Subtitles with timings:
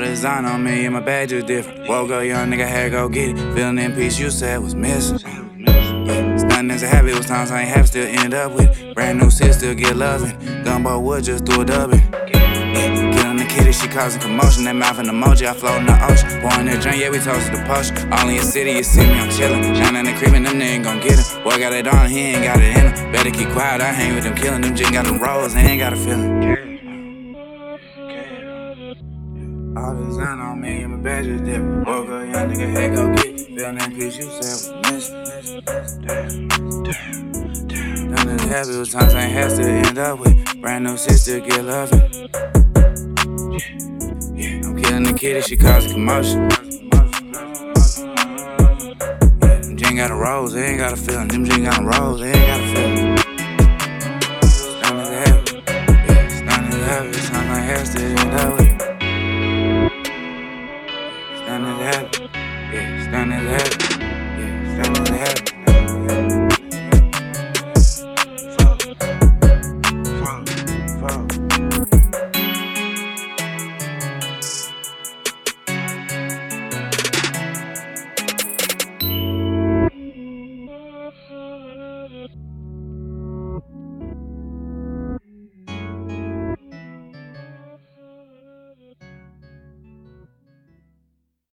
[0.00, 1.88] design on me and my badge is different.
[1.88, 3.54] Woke up young nigga, had go get it.
[3.54, 5.18] Feeling in peace, you said was missing.
[5.18, 8.94] Stunting as a habit, was times I ain't have, still end up with.
[8.94, 10.36] Brand new sis, still get loving.
[10.64, 12.00] Gumbo wood, just threw a dubbing.
[12.30, 14.64] Killing the kitty, she causing commotion.
[14.64, 16.40] That mouth an emoji, I float in the ocean.
[16.40, 18.12] Pouring that drink, yeah, we toasted the potion.
[18.12, 19.74] All in your city, you see me, I'm chillin'.
[19.74, 21.44] Down in the cream, and them niggas gon' get him.
[21.44, 23.12] Boy got it on, he ain't got it in him.
[23.12, 24.74] Better keep quiet, I hang with them killing them.
[24.74, 26.71] Jin got them rolls, they ain't got a feeling.
[29.74, 31.86] All design on me and my badge is different.
[31.86, 33.46] Woke up, young nigga, had go get it.
[33.46, 35.24] Feeling that peace, you said was missing.
[36.02, 38.14] Damn, damn, damn.
[38.14, 40.60] Done this habit was times I ain't had to end up with.
[40.60, 42.00] Brand new sister, get loving.
[44.36, 46.48] Yeah, I'm killing the kitty, she causing commotion.
[49.62, 51.28] Them Jin got a rose, they ain't got a feeling.
[51.28, 53.01] Them Jin got a rose, they ain't got a feeling.
[61.82, 62.20] A habit.
[62.32, 63.90] Yeah, as a habit.
[63.98, 65.31] Yeah, as a habit.